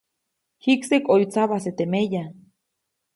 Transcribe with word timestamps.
Jikseʼk 0.63 1.03
ʼoyu 1.09 1.25
tsabajse 1.31 1.71
teʼ 1.77 1.89
meya. 1.91 2.23